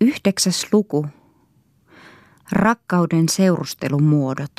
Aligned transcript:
Yhdeksäs 0.00 0.66
luku. 0.72 1.06
Rakkauden 2.52 3.28
seurustelumuodot. 3.28 4.52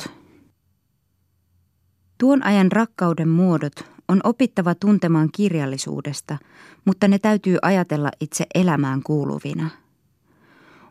Tuon 2.18 2.42
ajan 2.44 2.72
rakkauden 2.72 3.28
muodot 3.28 3.72
on 4.08 4.20
opittava 4.24 4.74
tuntemaan 4.74 5.28
kirjallisuudesta, 5.32 6.38
mutta 6.84 7.08
ne 7.08 7.18
täytyy 7.18 7.58
ajatella 7.62 8.10
itse 8.20 8.46
elämään 8.54 9.02
kuuluvina. 9.02 9.70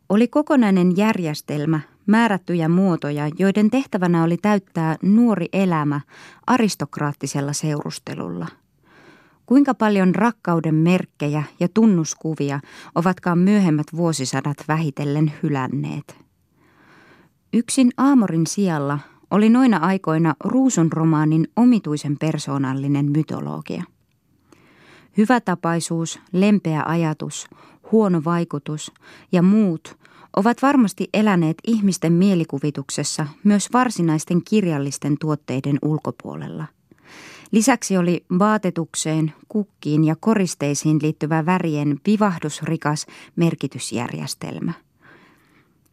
Oli 0.10 0.28
kokonainen 0.28 0.98
järjestelmä, 0.98 1.80
määrättyjä 2.06 2.70
muotoja, 2.70 3.30
joiden 3.40 3.70
tehtävänä 3.70 4.24
oli 4.24 4.38
täyttää 4.38 4.96
nuori 5.02 5.46
elämä 5.54 6.02
aristokraattisella 6.48 7.54
seurustelulla– 7.54 8.48
Kuinka 9.48 9.74
paljon 9.74 10.16
rakkauden 10.16 10.76
merkkejä 10.76 11.44
ja 11.60 11.68
tunnuskuvia 11.74 12.60
ovatkaan 12.96 13.40
myöhemmät 13.40 13.88
vuosisadat 13.96 14.58
vähitellen 14.68 15.34
hylänneet. 15.44 16.18
Yksin 17.54 17.92
Aamorin 17.98 18.48
sijalla 18.48 19.00
oli 19.32 19.50
noina 19.50 19.78
aikoina 19.78 20.36
Ruusun 20.44 20.92
romaanin 20.92 21.48
omituisen 21.56 22.18
persoonallinen 22.18 23.12
mytologia. 23.12 23.84
Hyvätapaisuus, 25.18 26.20
lempeä 26.32 26.84
ajatus, 26.86 27.48
huono 27.92 28.22
vaikutus 28.26 28.92
ja 29.32 29.42
muut 29.42 29.98
ovat 30.36 30.62
varmasti 30.62 31.10
eläneet 31.14 31.58
ihmisten 31.68 32.14
mielikuvituksessa 32.14 33.28
myös 33.44 33.70
varsinaisten 33.74 34.42
kirjallisten 34.50 35.18
tuotteiden 35.20 35.80
ulkopuolella– 35.82 36.66
Lisäksi 37.52 37.98
oli 37.98 38.26
vaatetukseen, 38.40 39.34
kukkiin 39.48 40.04
ja 40.04 40.16
koristeisiin 40.20 41.00
liittyvä 41.02 41.46
värien 41.46 42.00
vivahdusrikas 42.08 43.06
merkitysjärjestelmä. 43.36 44.74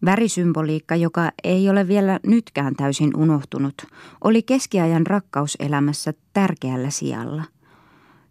Värisymboliikka, 0.05 0.97
joka 0.97 1.31
ei 1.45 1.71
ole 1.71 1.89
vielä 1.89 2.21
nytkään 2.27 2.77
täysin 2.77 3.17
unohtunut, 3.17 3.75
oli 4.25 4.43
keskiajan 4.43 5.07
rakkauselämässä 5.07 6.15
tärkeällä 6.33 6.91
sijalla. 6.91 7.43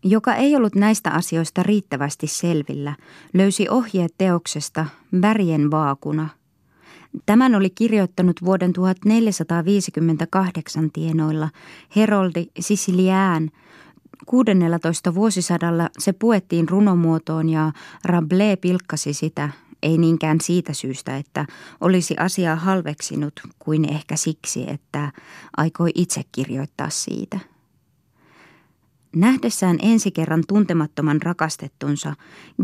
Joka 0.03 0.36
ei 0.36 0.56
ollut 0.56 0.75
näistä 0.75 1.12
asioista 1.12 1.64
riittävästi 1.64 2.28
selvillä, 2.28 2.95
löysi 3.34 3.69
ohjeet 3.69 4.14
teoksesta 4.17 4.86
Värien 5.22 5.72
vaakuna– 5.72 6.30
Tämän 7.25 7.56
oli 7.56 7.69
kirjoittanut 7.69 8.45
vuoden 8.45 8.73
1458 8.73 10.92
tienoilla 10.92 11.50
Heroldi 11.95 12.45
Siciliään. 12.59 13.50
16. 14.25 15.16
vuosisadalla 15.16 15.89
se 16.00 16.14
puettiin 16.14 16.69
runomuotoon 16.69 17.50
ja 17.50 17.72
Rabelais 18.06 18.58
pilkkasi 18.61 19.14
sitä, 19.14 19.50
ei 19.84 19.97
niinkään 19.97 20.41
siitä 20.41 20.73
syystä, 20.73 21.17
että 21.17 21.45
olisi 21.81 22.16
asiaa 22.19 22.56
halveksinut, 22.56 23.34
kuin 23.59 23.94
ehkä 23.94 24.16
siksi, 24.16 24.69
että 24.69 25.11
aikoi 25.58 25.91
itse 25.95 26.22
kirjoittaa 26.31 26.89
siitä. 26.89 27.39
Nähdessään 29.16 29.78
ensi 29.81 30.11
kerran 30.11 30.44
tuntemattoman 30.47 31.22
rakastettunsa, 31.22 32.16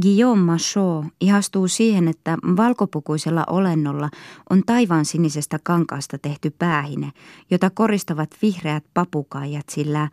Guillaume 0.02 0.42
Machot 0.42 1.06
ihastuu 1.22 1.68
siihen, 1.68 2.08
että 2.08 2.38
valkopukuisella 2.58 3.44
olennolla 3.48 4.10
on 4.50 4.64
taivaan 4.66 5.06
sinisestä 5.06 5.60
kankaasta 5.64 6.18
tehty 6.18 6.50
päähine, 6.60 7.12
jota 7.52 7.70
koristavat 7.70 8.30
vihreät 8.42 8.84
papukaijat, 8.94 9.70
sillä 9.70 10.10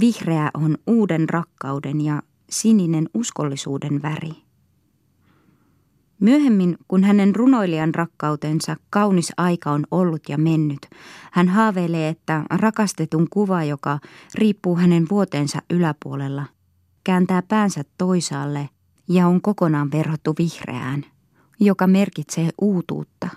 vihreä 0.00 0.50
on 0.54 0.78
uuden 0.86 1.28
rakkauden 1.28 2.00
ja 2.00 2.22
sininen 2.50 3.08
uskollisuuden 3.14 4.02
väri. 4.02 4.49
Myöhemmin, 6.20 6.78
kun 6.88 7.04
hänen 7.04 7.36
runoilijan 7.36 7.94
rakkautensa 7.94 8.76
kaunis 8.90 9.32
aika 9.36 9.70
on 9.70 9.86
ollut 9.90 10.28
ja 10.28 10.38
mennyt, 10.38 10.86
hän 11.32 11.48
haaveilee, 11.48 12.08
että 12.08 12.44
rakastetun 12.50 13.26
kuva, 13.30 13.64
joka 13.64 13.98
riippuu 14.34 14.76
hänen 14.76 15.06
vuotensa 15.10 15.58
yläpuolella, 15.70 16.46
kääntää 17.04 17.42
päänsä 17.42 17.84
toisaalle 17.98 18.68
ja 19.08 19.26
on 19.26 19.40
kokonaan 19.40 19.90
verhottu 19.92 20.34
vihreään, 20.38 21.04
joka 21.60 21.86
merkitsee 21.86 22.50
uutuutta. 22.60 23.28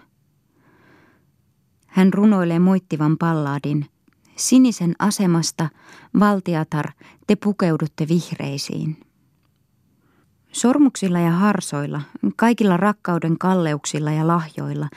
Hän 1.88 2.13
runoilee 2.13 2.59
moittivan 2.59 3.18
pallaadin, 3.18 3.85
sinisen 4.35 4.96
asemasta, 5.00 5.69
valtiatar, 6.19 6.91
te 7.28 7.35
pukeudutte 7.35 8.08
vihreisiin. 8.08 8.97
Sormuksilla 10.53 11.19
ja 11.19 11.31
harsoilla, 11.31 12.02
kaikilla 12.36 12.78
rakkauden 12.78 13.38
kalleuksilla 13.38 14.12
ja 14.12 14.28
lahjoilla 14.28 14.88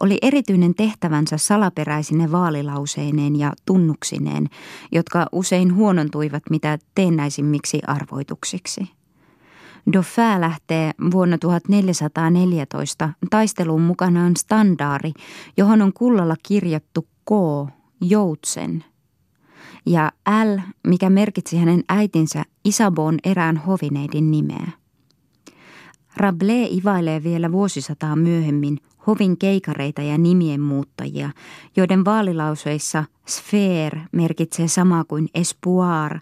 oli 0.00 0.18
erityinen 0.22 0.74
tehtävänsä 0.74 1.36
salaperäisine 1.38 2.32
vaalilauseineen 2.32 3.36
ja 3.36 3.52
tunnuksineen, 3.66 4.48
jotka 4.92 5.26
usein 5.32 5.74
huonontuivat 5.74 6.42
mitä 6.50 6.78
teennäisimmiksi 6.94 7.80
arvoituksiksi. 7.86 8.88
Dauphin 9.92 10.40
lähtee 10.40 10.90
vuonna 11.10 11.38
1414 11.38 13.10
taisteluun 13.30 13.82
mukanaan 13.82 14.36
standaari, 14.36 15.12
johon 15.56 15.82
on 15.82 15.92
kullalla 15.92 16.36
kirjattu 16.42 17.02
K, 17.02 17.30
joutsen, 18.00 18.84
ja 19.86 20.12
L, 20.28 20.58
mikä 20.86 21.10
merkitsi 21.10 21.56
hänen 21.58 21.84
äitinsä 21.88 22.44
Isabon 22.64 23.18
erään 23.24 23.56
hovineidin 23.56 24.30
nimeä. 24.30 24.83
Rabelais 26.16 26.72
ivailee 26.72 27.22
vielä 27.22 27.52
vuosisataa 27.52 28.16
myöhemmin 28.16 28.78
hovin 29.06 29.38
keikareita 29.38 30.02
ja 30.02 30.18
nimien 30.18 30.60
muuttajia, 30.60 31.30
joiden 31.76 32.04
vaalilauseissa 32.04 33.04
sfeer 33.28 33.98
merkitsee 34.12 34.68
samaa 34.68 35.04
kuin 35.04 35.28
espoir, 35.34 36.18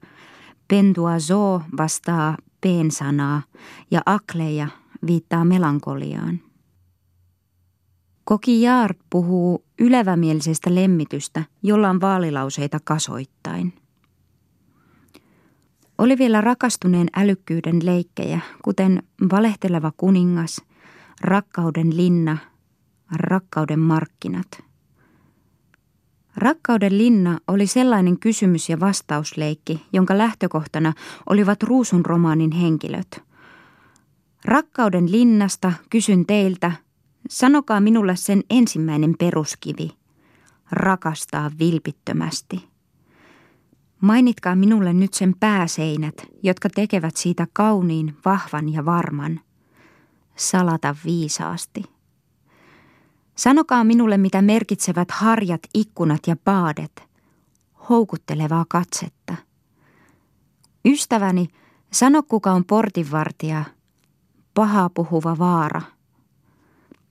pentuazo 0.69 1.62
vastaa 1.76 2.36
peen-sanaa 2.60 3.42
ja 3.91 4.03
akleja 4.06 4.69
viittaa 5.06 5.44
melankoliaan. 5.44 6.41
Koki 8.24 8.62
Jaard 8.62 8.97
puhuu 9.10 9.64
ylevämielisestä 9.78 10.74
lemmitystä, 10.74 11.44
jolla 11.62 11.91
on 11.91 12.00
vaalilauseita 12.00 12.78
kasoittain. 12.84 13.81
Oli 15.98 16.19
vielä 16.19 16.41
rakastuneen 16.41 17.08
älykkyyden 17.16 17.86
leikkejä, 17.86 18.41
kuten 18.62 19.03
valehteleva 19.32 19.92
kuningas, 19.97 20.62
rakkauden 21.20 21.97
linna, 21.97 22.36
rakkauden 23.12 23.80
markkinat. 23.80 24.47
Rakkauden 26.36 26.98
linna 26.98 27.38
oli 27.48 27.66
sellainen 27.66 28.19
kysymys- 28.19 28.69
ja 28.69 28.80
vastausleikki, 28.80 29.86
jonka 29.92 30.19
lähtökohtana 30.19 30.92
olivat 31.30 31.62
Ruusun 31.62 32.06
romaanin 32.06 32.53
henkilöt. 32.53 33.22
Rakkauden 34.44 35.12
linnasta 35.12 35.72
kysyn 35.91 36.26
teiltä, 36.26 36.72
sanokaa 37.28 37.80
minulle 37.80 38.16
sen 38.16 38.42
ensimmäinen 38.50 39.14
peruskivi. 39.19 39.91
Rakastaa 40.70 41.50
vilpittömästi. 41.59 42.72
Mainitkaa 44.02 44.56
minulle 44.56 44.92
nyt 44.92 45.14
sen 45.14 45.34
pääseinät, 45.40 46.14
jotka 46.42 46.68
tekevät 46.70 47.16
siitä 47.16 47.46
kauniin, 47.52 48.16
vahvan 48.24 48.72
ja 48.72 48.84
varman. 48.84 49.40
Salata 50.36 50.96
viisaasti. 51.04 51.82
Sanokaa 53.36 53.84
minulle, 53.84 54.18
mitä 54.18 54.42
merkitsevät 54.42 55.10
harjat, 55.10 55.60
ikkunat 55.74 56.20
ja 56.26 56.36
paadet. 56.44 57.08
Houkuttelevaa 57.88 58.64
katsetta. 58.68 59.34
Ystäväni, 60.84 61.48
sano 61.92 62.22
kuka 62.22 62.52
on 62.52 62.64
portinvartija, 62.64 63.64
pahaa 64.54 64.91
puhuva 64.91 65.38
vaara. 65.38 65.82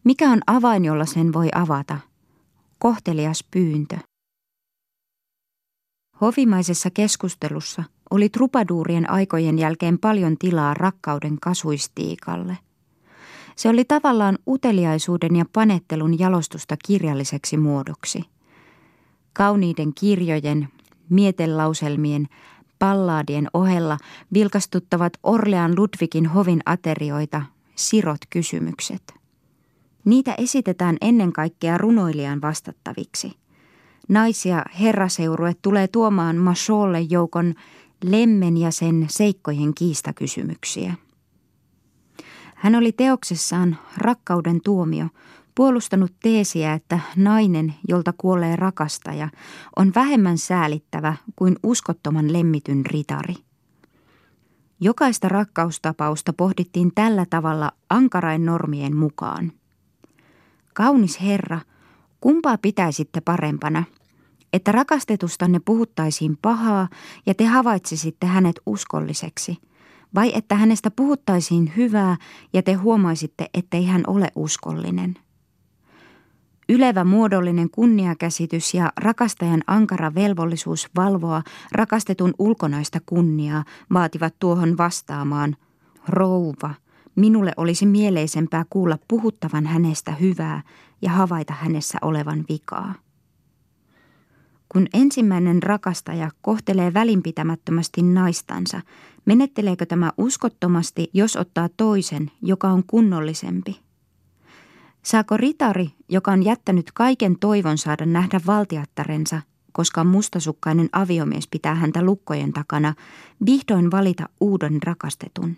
Mikä 0.03 0.29
on 0.29 0.39
avain, 0.47 0.85
jolla 0.85 1.05
sen 1.05 1.33
voi 1.33 1.49
avata? 1.55 1.97
Kohtelias 2.79 3.43
pyyntö. 3.51 4.10
Hovimaisessa 6.21 6.89
keskustelussa 6.89 7.83
oli 8.11 8.29
trupaduurien 8.29 9.09
aikojen 9.09 9.59
jälkeen 9.59 9.99
paljon 9.99 10.37
tilaa 10.37 10.73
rakkauden 10.73 11.39
kasuistiikalle. 11.39 12.57
Se 13.55 13.69
oli 13.69 13.85
tavallaan 13.85 14.37
uteliaisuuden 14.47 15.35
ja 15.35 15.45
panettelun 15.53 16.19
jalostusta 16.19 16.77
kirjalliseksi 16.85 17.57
muodoksi. 17.57 18.23
Kauniiden 19.33 19.93
kirjojen, 19.93 20.67
mietelauselmien, 21.09 22.27
pallaadien 22.79 23.47
ohella 23.53 23.97
vilkastuttavat 24.33 25.13
Orlean 25.23 25.75
Ludvikin 25.77 26.25
hovin 26.25 26.61
aterioita, 26.65 27.41
sirot 27.75 28.21
kysymykset. 28.29 29.13
Niitä 30.05 30.35
esitetään 30.37 30.97
ennen 31.01 31.33
kaikkea 31.33 31.77
runoilijan 31.77 32.41
vastattaviksi– 32.41 33.33
naisia 34.11 34.65
herraseurue 34.79 35.55
tulee 35.61 35.87
tuomaan 35.87 36.37
Macholle 36.37 36.99
joukon 36.99 37.53
lemmen 38.03 38.57
ja 38.57 38.71
sen 38.71 39.05
seikkojen 39.09 39.73
kiistakysymyksiä. 39.73 40.93
Hän 42.55 42.75
oli 42.75 42.91
teoksessaan 42.91 43.77
Rakkauden 43.97 44.61
tuomio 44.63 45.07
puolustanut 45.55 46.13
teesiä, 46.23 46.73
että 46.73 46.99
nainen, 47.15 47.73
jolta 47.87 48.13
kuolee 48.17 48.55
rakastaja, 48.55 49.29
on 49.75 49.91
vähemmän 49.95 50.37
säälittävä 50.37 51.15
kuin 51.35 51.55
uskottoman 51.63 52.33
lemmityn 52.33 52.85
ritari. 52.85 53.35
Jokaista 54.79 55.29
rakkaustapausta 55.29 56.33
pohdittiin 56.33 56.91
tällä 56.95 57.25
tavalla 57.29 57.71
ankarain 57.89 58.45
normien 58.45 58.95
mukaan. 58.95 59.51
Kaunis 60.73 61.21
herra, 61.21 61.59
kumpaa 62.21 62.57
pitäisitte 62.57 63.21
parempana, 63.21 63.83
että 64.53 64.71
rakastetustanne 64.71 65.59
puhuttaisiin 65.65 66.37
pahaa 66.41 66.87
ja 67.25 67.33
te 67.33 67.45
havaitsisitte 67.45 68.27
hänet 68.27 68.59
uskolliseksi– 68.65 69.57
vai 70.15 70.31
että 70.35 70.55
hänestä 70.55 70.91
puhuttaisiin 70.91 71.73
hyvää 71.77 72.17
ja 72.53 72.63
te 72.63 72.73
huomaisitte, 72.73 73.49
ettei 73.53 73.85
hän 73.85 74.03
ole 74.07 74.31
uskollinen. 74.35 75.15
Ylevä 76.69 77.03
muodollinen 77.03 77.69
kunniakäsitys 77.69 78.73
ja 78.73 78.93
rakastajan 78.97 79.61
ankara 79.67 80.15
velvollisuus 80.15 80.89
valvoa 80.95 81.43
rakastetun 81.71 82.33
ulkonaista 82.39 82.99
kunniaa 83.05 83.63
vaativat 83.93 84.35
tuohon 84.39 84.77
vastaamaan, 84.77 85.55
rouva, 86.07 86.73
minulle 87.15 87.51
olisi 87.57 87.85
mieleisempää 87.85 88.65
kuulla 88.69 88.97
puhuttavan 89.07 89.65
hänestä 89.65 90.11
hyvää 90.11 90.61
ja 91.01 91.09
havaita 91.09 91.53
hänessä 91.53 91.97
olevan 92.01 92.45
vikaa. 92.49 92.93
Kun 94.71 94.87
ensimmäinen 94.93 95.63
rakastaja 95.63 96.31
kohtelee 96.41 96.93
välinpitämättömästi 96.93 98.01
naistansa, 98.01 98.81
menetteleekö 99.25 99.85
tämä 99.85 100.11
uskottomasti, 100.17 101.09
jos 101.13 101.35
ottaa 101.35 101.69
toisen, 101.77 102.31
joka 102.41 102.67
on 102.67 102.83
kunnollisempi? 102.87 103.79
Saako 105.03 105.37
ritari, 105.37 105.89
joka 106.09 106.31
on 106.31 106.43
jättänyt 106.43 106.91
kaiken 106.91 107.39
toivon 107.39 107.77
saada 107.77 108.05
nähdä 108.05 108.41
valtiattarensa, 108.47 109.41
koska 109.71 110.03
mustasukkainen 110.03 110.89
aviomies 110.91 111.47
pitää 111.47 111.75
häntä 111.75 112.03
lukkojen 112.03 112.53
takana, 112.53 112.93
vihdoin 113.45 113.91
valita 113.91 114.29
uuden 114.39 114.83
rakastetun? 114.83 115.57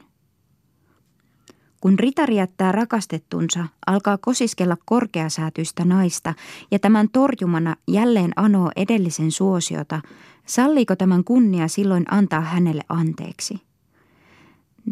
Kun 1.83 1.99
ritari 1.99 2.35
jättää 2.35 2.71
rakastettunsa, 2.71 3.67
alkaa 3.87 4.17
kosiskella 4.17 4.77
korkeasäätyistä 4.85 5.85
naista 5.85 6.33
ja 6.71 6.79
tämän 6.79 7.09
torjumana 7.09 7.75
jälleen 7.87 8.31
anoo 8.35 8.71
edellisen 8.75 9.31
suosiota, 9.31 10.01
salliiko 10.45 10.95
tämän 10.95 11.23
kunnia 11.23 11.67
silloin 11.67 12.05
antaa 12.13 12.41
hänelle 12.41 12.81
anteeksi? 12.89 13.61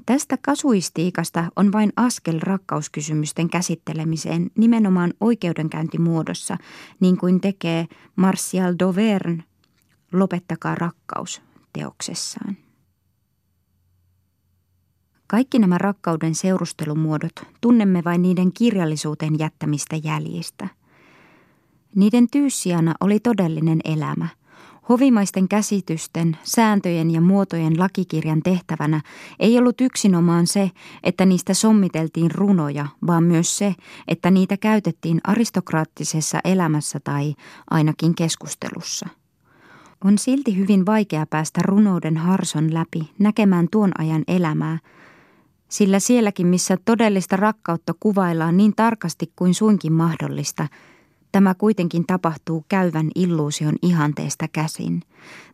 Tästä 0.06 0.38
kasuistiikasta 0.42 1.52
on 1.56 1.72
vain 1.72 1.94
askel 1.96 2.40
rakkauskysymysten 2.40 3.50
käsittelemiseen 3.50 4.52
nimenomaan 4.58 5.14
oikeudenkäyntimuodossa, 5.20 6.58
niin 7.00 7.18
kuin 7.18 7.42
tekee 7.42 7.88
Martial 8.16 8.76
Dovern 8.80 9.44
Lopettakaa 10.14 10.76
rakkaus 10.76 11.42
teoksessaan. 11.74 12.58
Kaikki 15.32 15.60
nämä 15.60 15.78
rakkauden 15.78 16.36
seurustelumuodot 16.36 17.32
tunnemme 17.62 18.04
vain 18.06 18.22
niiden 18.22 18.54
kirjallisuuteen 18.54 19.40
jättämistä 19.40 19.96
jäljistä. 20.04 20.68
Niiden 21.96 22.28
tyyssijana 22.32 22.94
oli 23.02 23.20
todellinen 23.20 23.80
elämä– 23.86 24.28
Hovimaisten 24.90 25.48
käsitysten, 25.48 26.38
sääntöjen 26.44 27.12
ja 27.12 27.22
muotojen 27.22 27.80
lakikirjan 27.80 28.42
tehtävänä 28.42 29.02
ei 29.40 29.58
ollut 29.58 29.82
yksinomaan 29.82 30.48
se, 30.48 30.72
että 31.04 31.26
niistä 31.26 31.54
sommiteltiin 31.54 32.32
runoja, 32.32 32.88
vaan 33.08 33.24
myös 33.24 33.58
se, 33.58 33.76
että 34.08 34.32
niitä 34.32 34.58
käytettiin 34.58 35.22
aristokraattisessa 35.24 36.40
elämässä 36.44 37.00
tai 37.04 37.34
ainakin 37.70 38.16
keskustelussa. 38.16 39.08
On 40.06 40.18
silti 40.18 40.58
hyvin 40.58 40.86
vaikea 40.86 41.26
päästä 41.26 41.62
runouden 41.64 42.18
harson 42.18 42.74
läpi 42.74 43.12
näkemään 43.20 43.68
tuon 43.72 43.92
ajan 43.98 44.24
elämää, 44.28 44.78
sillä 45.72 46.00
sielläkin, 46.00 46.48
missä 46.48 46.78
todellista 46.86 47.36
rakkautta 47.36 47.94
kuvaillaan 48.00 48.58
niin 48.58 48.74
tarkasti 48.76 49.32
kuin 49.36 49.54
suinkin 49.54 49.94
mahdollista, 49.94 50.68
tämä 51.32 51.56
kuitenkin 51.56 52.06
tapahtuu 52.08 52.66
käyvän 52.70 53.10
illuusion 53.16 53.76
ihanteesta 53.82 54.48
käsin, 54.48 55.02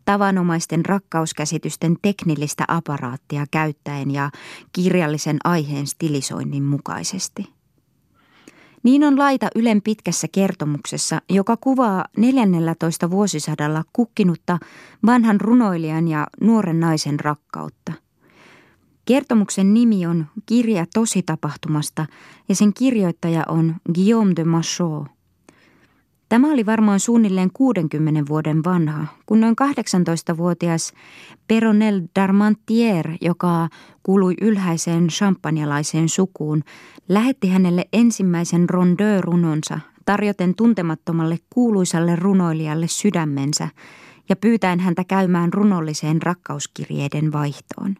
tavanomaisten 0.06 0.86
rakkauskäsitysten 0.86 1.98
teknillistä 2.02 2.66
aparaattia 2.68 3.46
käyttäen 3.52 4.12
ja 4.12 4.30
kirjallisen 4.74 5.38
aiheen 5.44 5.88
stilisoinnin 5.88 6.64
mukaisesti. 6.64 7.50
Niin 8.84 9.04
on 9.04 9.20
laita 9.20 9.48
Ylen 9.56 9.82
pitkässä 9.82 10.28
kertomuksessa, 10.32 11.22
joka 11.30 11.58
kuvaa 11.58 12.06
14 12.18 13.12
vuosisadalla 13.12 13.84
kukkinutta 13.94 14.60
vanhan 15.06 15.42
runoilijan 15.42 16.08
ja 16.08 16.28
nuoren 16.42 16.80
naisen 16.80 17.20
rakkautta– 17.20 17.94
Kertomuksen 19.08 19.74
nimi 19.74 20.06
on 20.06 20.26
Kirja 20.46 20.86
tositapahtumasta 20.94 22.06
ja 22.50 22.56
sen 22.56 22.74
kirjoittaja 22.74 23.44
on 23.48 23.76
Guillaume 23.96 24.34
de 24.36 24.44
Machot. 24.44 25.08
Tämä 26.30 26.52
oli 26.52 26.66
varmaan 26.66 27.00
suunnilleen 27.00 27.50
60 27.54 28.24
vuoden 28.30 28.64
vanha, 28.64 29.06
kun 29.26 29.40
noin 29.40 29.56
18-vuotias 29.62 30.94
Peronel 31.48 32.02
d'Armantier, 32.02 33.18
joka 33.22 33.70
kuului 34.04 34.36
ylhäiseen 34.42 35.08
champagnalaiseen 35.08 36.10
sukuun, 36.10 36.64
lähetti 37.10 37.50
hänelle 37.50 37.86
ensimmäisen 37.94 38.70
rondeur-runonsa 38.70 39.80
tarjoten 40.06 40.56
tuntemattomalle 40.56 41.38
kuuluisalle 41.50 42.16
runoilijalle 42.16 42.88
sydämensä 42.88 43.70
ja 44.30 44.36
pyytäen 44.36 44.80
häntä 44.80 45.04
käymään 45.04 45.54
runolliseen 45.54 46.22
rakkauskirjeiden 46.22 47.32
vaihtoon. 47.32 47.96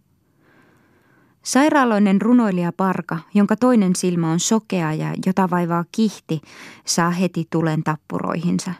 Sairaaloinen 1.48 2.22
runoilija 2.22 2.72
Parka, 2.72 3.18
jonka 3.34 3.56
toinen 3.56 3.96
silmä 3.96 4.32
on 4.32 4.40
sokea 4.40 4.94
ja 4.94 5.14
jota 5.26 5.50
vaivaa 5.50 5.86
kihti, 5.92 6.42
saa 6.86 7.10
heti 7.10 7.48
tulen 7.50 7.84
tappuroihinsa. 7.84 8.72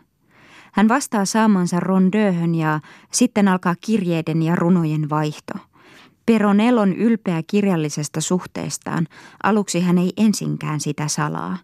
Hän 0.74 0.88
vastaa 0.88 1.26
saamansa 1.26 1.80
rondööhön 1.80 2.56
ja 2.56 2.80
sitten 3.12 3.48
alkaa 3.48 3.76
kirjeiden 3.82 4.44
ja 4.44 4.56
runojen 4.56 5.10
vaihto. 5.10 5.54
Peronel 6.26 6.78
on 6.78 6.94
ylpeä 6.94 7.44
kirjallisesta 7.48 8.22
suhteestaan. 8.22 9.08
Aluksi 9.44 9.82
hän 9.82 9.98
ei 9.98 10.14
ensinkään 10.18 10.80
sitä 10.80 11.08
salaa. 11.08 11.58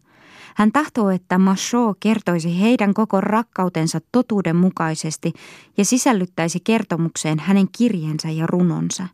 Hän 0.56 0.72
tahtoo, 0.72 1.10
että 1.10 1.38
Machot 1.38 1.98
kertoisi 2.00 2.62
heidän 2.62 2.94
koko 2.94 3.22
rakkautensa 3.22 4.00
totuuden 4.12 4.56
mukaisesti 4.56 5.34
ja 5.78 5.86
sisällyttäisi 5.86 6.60
kertomukseen 6.60 7.40
hänen 7.40 7.68
kirjeensä 7.78 8.30
ja 8.30 8.48
runonsa. 8.48 9.08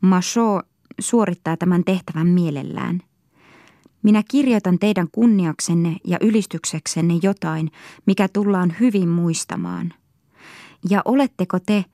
Machot 0.00 0.77
suorittaa 0.98 1.56
tämän 1.56 1.84
tehtävän 1.84 2.26
mielellään. 2.26 3.00
Minä 4.02 4.22
kirjoitan 4.30 4.78
teidän 4.78 5.08
kunniaksenne 5.12 5.96
ja 6.04 6.18
ylistykseksenne 6.20 7.14
jotain, 7.22 7.70
mikä 8.06 8.28
tullaan 8.28 8.74
hyvin 8.80 9.08
muistamaan. 9.08 9.92
Ja 10.90 11.02
oletteko 11.04 11.58
te, 11.66 11.84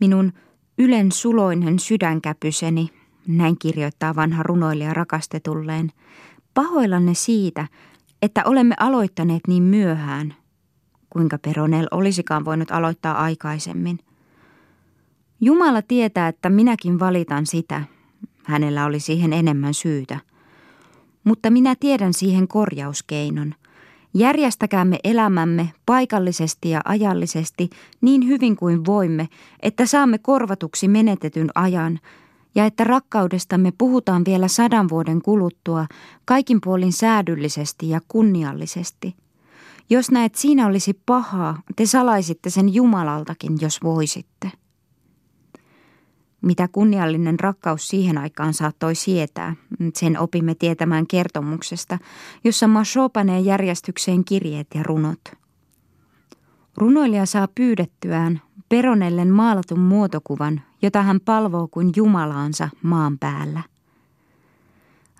minun 0.00 0.32
ylen 0.78 1.12
suloinen 1.12 1.78
sydänkäpyseni, 1.78 2.90
näin 3.26 3.58
kirjoittaa 3.58 4.16
vanha 4.16 4.42
runoilija 4.42 4.94
rakastetulleen, 4.94 5.90
pahoillanne 6.54 7.14
siitä, 7.14 7.68
että 8.22 8.42
olemme 8.44 8.74
aloittaneet 8.80 9.40
niin 9.48 9.62
myöhään. 9.62 10.34
Kuinka 11.10 11.38
Peronel 11.38 11.88
olisikaan 11.90 12.44
voinut 12.44 12.70
aloittaa 12.70 13.22
aikaisemmin. 13.22 13.98
Jumala 15.40 15.82
tietää, 15.82 16.28
että 16.28 16.48
minäkin 16.48 16.98
valitan 17.00 17.46
sitä, 17.46 17.84
Hänellä 18.44 18.84
oli 18.84 19.00
siihen 19.00 19.32
enemmän 19.32 19.74
syytä. 19.74 20.18
Mutta 21.24 21.50
minä 21.50 21.74
tiedän 21.80 22.14
siihen 22.14 22.48
korjauskeinon. 22.48 23.54
Järjestäkäämme 24.14 24.98
elämämme 25.04 25.72
paikallisesti 25.86 26.70
ja 26.70 26.80
ajallisesti 26.84 27.70
niin 28.00 28.26
hyvin 28.28 28.56
kuin 28.56 28.86
voimme, 28.86 29.28
että 29.60 29.86
saamme 29.86 30.18
korvatuksi 30.18 30.88
menetetyn 30.88 31.48
ajan 31.54 32.00
ja 32.54 32.66
että 32.66 32.84
rakkaudestamme 32.84 33.72
puhutaan 33.78 34.24
vielä 34.24 34.48
sadan 34.48 34.88
vuoden 34.88 35.22
kuluttua 35.22 35.86
kaikin 36.24 36.60
puolin 36.64 36.92
säädyllisesti 36.92 37.88
ja 37.88 38.00
kunniallisesti. 38.08 39.14
Jos 39.90 40.10
näet 40.10 40.34
siinä 40.34 40.66
olisi 40.66 41.00
pahaa, 41.06 41.62
te 41.76 41.86
salaisitte 41.86 42.50
sen 42.50 42.74
Jumalaltakin, 42.74 43.58
jos 43.60 43.78
voisitte. 43.82 44.61
Mitä 46.42 46.68
kunniallinen 46.68 47.40
rakkaus 47.40 47.88
siihen 47.88 48.18
aikaan 48.18 48.54
saattoi 48.54 48.94
sietää, 48.94 49.56
sen 49.94 50.18
opimme 50.18 50.54
tietämään 50.54 51.06
kertomuksesta, 51.06 51.98
jossa 52.44 52.68
Macho 52.68 53.08
panee 53.08 53.40
järjestykseen 53.40 54.24
kirjeet 54.24 54.66
ja 54.74 54.82
runot. 54.82 55.20
Runoilija 56.76 57.26
saa 57.26 57.48
pyydettyään 57.54 58.40
Peronellen 58.68 59.30
maalatun 59.30 59.80
muotokuvan, 59.80 60.60
jota 60.82 61.02
hän 61.02 61.20
palvoo 61.20 61.68
kuin 61.68 61.92
Jumalaansa 61.96 62.68
maan 62.82 63.18
päällä. 63.18 63.62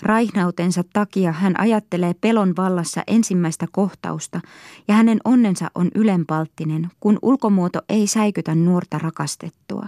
Raihnautensa 0.02 0.84
takia 0.92 1.32
hän 1.32 1.60
ajattelee 1.60 2.14
pelon 2.20 2.56
vallassa 2.56 3.02
ensimmäistä 3.06 3.66
kohtausta 3.72 4.40
ja 4.88 4.94
hänen 4.94 5.18
onnensa 5.24 5.70
on 5.74 5.88
ylenpalttinen, 5.94 6.90
kun 7.00 7.18
ulkomuoto 7.22 7.80
ei 7.88 8.06
säikytä 8.06 8.54
nuorta 8.54 8.98
rakastettua. 8.98 9.86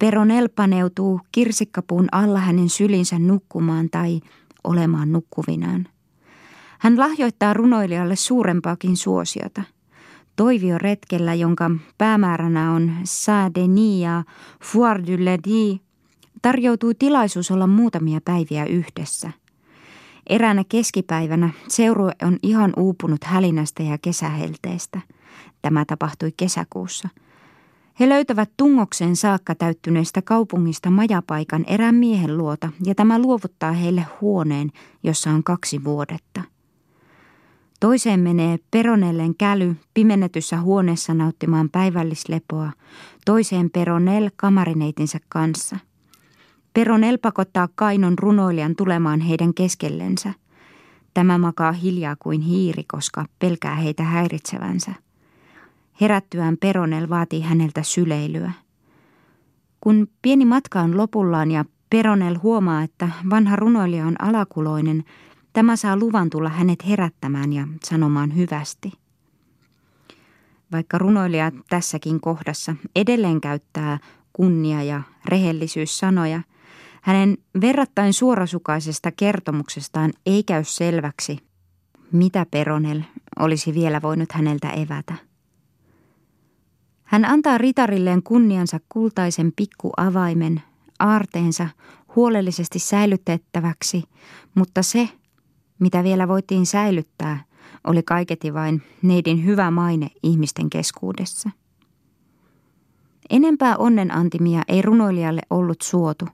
Peronel 0.00 0.48
paneutuu 0.48 1.20
kirsikkapuun 1.32 2.08
alla 2.12 2.38
hänen 2.38 2.68
sylinsä 2.68 3.18
nukkumaan 3.18 3.90
tai 3.90 4.20
olemaan 4.64 5.12
nukkuvinaan. 5.12 5.88
Hän 6.78 6.98
lahjoittaa 6.98 7.54
runoilijalle 7.54 8.16
suurempaakin 8.16 8.96
suosiota. 8.96 9.62
Toivio 10.36 10.78
retkellä, 10.78 11.34
jonka 11.34 11.70
päämääränä 11.98 12.72
on 12.72 12.92
Saint-Denis 13.04 14.02
ja 14.02 14.24
Foire 14.64 15.02
du 15.06 15.24
Ledi, 15.24 15.80
tarjoutui 16.42 16.94
tilaisuus 16.94 17.50
olla 17.50 17.66
muutamia 17.66 18.20
päiviä 18.24 18.64
yhdessä. 18.64 19.32
Eräänä 20.26 20.64
keskipäivänä 20.68 21.50
seurue 21.68 22.12
on 22.22 22.38
ihan 22.42 22.72
uupunut 22.76 23.24
hälinästä 23.24 23.82
ja 23.82 23.98
kesähelteestä. 23.98 25.00
Tämä 25.62 25.84
tapahtui 25.84 26.32
kesäkuussa. 26.36 27.08
He 28.00 28.08
löytävät 28.08 28.50
tungokseen 28.56 29.16
saakka 29.16 29.54
täyttyneestä 29.54 30.22
kaupungista 30.22 30.90
majapaikan 30.90 31.64
erään 31.66 31.94
miehen 31.94 32.38
luota 32.38 32.72
ja 32.84 32.94
tämä 32.94 33.18
luovuttaa 33.18 33.72
heille 33.72 34.06
huoneen, 34.20 34.70
jossa 35.02 35.30
on 35.30 35.44
kaksi 35.44 35.84
vuodetta. 35.84 36.42
Toiseen 37.80 38.20
menee 38.20 38.58
Peronellen 38.70 39.34
käly 39.34 39.76
pimennetyssä 39.94 40.60
huoneessa 40.60 41.14
nauttimaan 41.14 41.70
päivällislepoa, 41.70 42.72
toiseen 43.24 43.70
Peronel 43.70 44.30
kamarineitinsä 44.36 45.18
kanssa– 45.28 45.76
Peronel 46.74 47.18
pakottaa 47.18 47.68
Kainon 47.74 48.18
runoilijan 48.18 48.76
tulemaan 48.76 49.20
heidän 49.20 49.54
keskellensä. 49.54 50.34
Tämä 51.14 51.38
makaa 51.38 51.72
hiljaa 51.72 52.16
kuin 52.18 52.40
hiiri, 52.40 52.84
koska 52.84 53.26
pelkää 53.38 53.74
heitä 53.74 54.02
häiritsevänsä. 54.02 54.92
Herättyään 56.00 56.56
Peronel 56.56 57.08
vaatii 57.08 57.40
häneltä 57.40 57.82
syleilyä. 57.82 58.52
Kun 59.80 60.08
pieni 60.22 60.44
matka 60.44 60.80
on 60.80 60.96
lopullaan 60.96 61.50
ja 61.50 61.64
Peronel 61.90 62.38
huomaa, 62.42 62.82
että 62.82 63.08
vanha 63.30 63.56
runoilija 63.56 64.06
on 64.06 64.16
alakuloinen, 64.18 65.04
tämä 65.52 65.76
saa 65.76 65.96
luvan 65.96 66.30
tulla 66.30 66.48
hänet 66.48 66.86
herättämään 66.88 67.52
ja 67.52 67.68
sanomaan 67.84 68.36
hyvästi. 68.36 68.92
Vaikka 70.72 70.98
runoilija 70.98 71.52
tässäkin 71.68 72.20
kohdassa 72.20 72.76
edelleen 72.96 73.40
käyttää 73.40 73.98
kunnia- 74.32 74.82
ja 74.82 75.02
rehellisyyssanoja, 75.24 76.42
hänen 77.02 77.38
verrattain 77.60 78.12
suorasukaisesta 78.12 79.12
kertomuksestaan 79.12 80.12
ei 80.26 80.42
käy 80.42 80.64
selväksi, 80.64 81.38
mitä 82.12 82.46
Peronel 82.50 83.02
olisi 83.38 83.74
vielä 83.74 84.02
voinut 84.02 84.32
häneltä 84.32 84.70
evätä. 84.70 85.29
Hän 87.10 87.24
antaa 87.24 87.58
ritarilleen 87.58 88.22
kunniansa 88.22 88.80
kultaisen 88.88 89.52
pikkuavaimen, 89.56 90.62
aarteensa 90.98 91.68
huolellisesti 92.16 92.78
säilytettäväksi, 92.78 94.04
mutta 94.54 94.82
se, 94.82 95.08
mitä 95.78 96.04
vielä 96.04 96.28
voitiin 96.28 96.66
säilyttää, 96.66 97.44
oli 97.84 98.02
kaiketi 98.02 98.54
vain 98.54 98.82
neidin 99.02 99.44
hyvä 99.44 99.70
maine 99.70 100.08
ihmisten 100.22 100.70
keskuudessa. 100.70 101.50
Enempää 103.30 103.76
onnenantimia 103.76 104.62
ei 104.68 104.82
runoilijalle 104.82 105.42
ollut 105.50 105.82
suotu, 105.82 106.28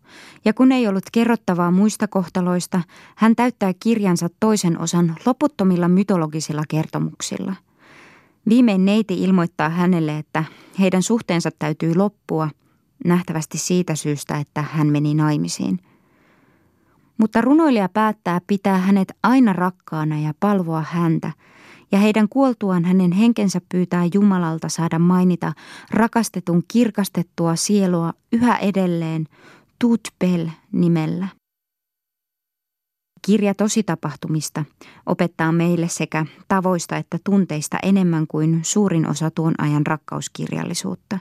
ja 0.45 0.55
kun 0.55 0.73
ei 0.73 0.89
ollut 0.89 1.05
kerrottavaa 1.13 1.71
muista 1.71 2.09
kohtaloista, 2.09 2.83
hän 3.17 3.37
täyttää 3.37 3.73
kirjansa 3.81 4.29
toisen 4.41 4.81
osan 4.81 5.17
loputtomilla 5.27 5.89
mytologisilla 5.89 6.63
kertomuksilla. 6.69 7.55
Viimein 8.49 8.85
neiti 8.85 9.23
ilmoittaa 9.23 9.69
hänelle, 9.69 10.19
että 10.19 10.45
heidän 10.81 11.03
suhteensa 11.03 11.51
täytyy 11.59 11.95
loppua, 11.95 12.51
nähtävästi 13.05 13.59
siitä 13.59 13.95
syystä, 13.95 14.39
että 14.39 14.63
hän 14.63 14.87
meni 14.87 15.15
naimisiin. 15.15 15.79
Mutta 17.19 17.41
runoilija 17.41 17.89
päättää 17.89 18.41
pitää 18.47 18.79
hänet 18.79 19.13
aina 19.23 19.53
rakkaana 19.53 20.21
ja 20.21 20.35
palvoa 20.41 20.85
häntä– 20.91 21.33
ja 21.93 21.99
heidän 21.99 22.29
kuoltuaan 22.29 22.85
hänen 22.85 23.13
henkensä 23.13 23.61
pyytää 23.69 24.05
Jumalalta 24.15 24.69
saada 24.69 24.99
mainita 24.99 25.53
rakastetun 25.91 26.63
kirkastettua 26.69 27.57
sielua 27.57 28.13
yhä 28.33 28.57
edelleen 28.57 29.27
Tutpel 29.79 30.49
nimellä. 30.73 31.29
Kirja 33.27 33.55
tositapahtumista 33.55 34.65
opettaa 35.07 35.53
meille 35.53 35.89
sekä 35.89 36.27
tavoista 36.49 36.97
että 36.97 37.19
tunteista 37.25 37.79
enemmän 37.83 38.27
kuin 38.27 38.61
suurin 38.63 39.09
osa 39.09 39.31
tuon 39.31 39.55
ajan 39.59 39.87
rakkauskirjallisuutta. 39.87 41.19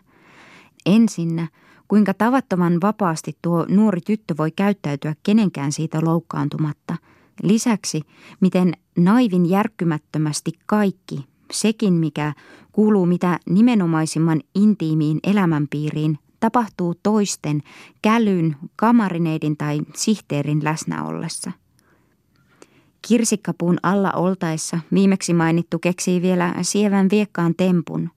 Ensinnä, 0.85 1.47
kuinka 1.87 2.13
tavattoman 2.13 2.81
vapaasti 2.81 3.37
tuo 3.41 3.65
nuori 3.69 4.01
tyttö 4.01 4.37
voi 4.37 4.51
käyttäytyä 4.51 5.15
kenenkään 5.23 5.71
siitä 5.71 5.99
loukkaantumatta– 6.03 6.97
Lisäksi, 7.43 8.01
miten 8.39 8.73
naivin 8.97 9.49
järkkymättömästi 9.49 10.51
kaikki, 10.65 11.25
sekin 11.51 11.93
mikä 11.93 12.33
kuuluu 12.71 13.05
mitä 13.05 13.39
nimenomaisimman 13.49 14.41
intiimiin 14.55 15.19
elämänpiiriin, 15.23 16.19
tapahtuu 16.39 16.95
toisten, 17.03 17.63
kälyn, 18.01 18.55
kamarineidin 18.75 19.57
tai 19.57 19.79
sihteerin 19.95 20.63
läsnä 20.63 21.03
ollessa. 21.03 21.51
Kirsikkapuun 23.07 23.77
alla 23.83 24.11
oltaessa 24.11 24.79
viimeksi 24.93 25.33
mainittu 25.33 25.79
keksii 25.79 26.21
vielä 26.21 26.53
sievän 26.61 27.09
viekkaan 27.11 27.55
tempun. 27.57 28.09